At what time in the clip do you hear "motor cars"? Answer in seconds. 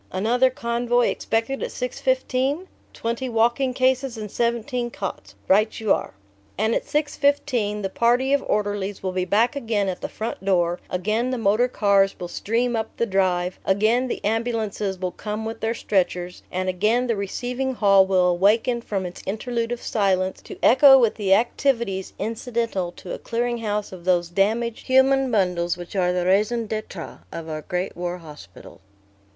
11.37-12.15